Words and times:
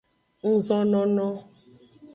Ngzonono. 0.49 1.27